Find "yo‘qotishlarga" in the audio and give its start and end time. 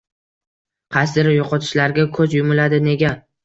1.35-2.09